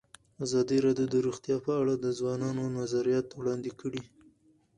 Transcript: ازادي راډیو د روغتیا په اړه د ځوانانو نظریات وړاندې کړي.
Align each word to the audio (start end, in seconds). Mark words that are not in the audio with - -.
ازادي 0.45 0.77
راډیو 0.85 1.07
د 1.13 1.15
روغتیا 1.25 1.57
په 1.65 1.71
اړه 1.81 1.93
د 1.97 2.05
ځوانانو 2.19 2.63
نظریات 2.79 3.27
وړاندې 3.33 3.71
کړي. 3.79 4.03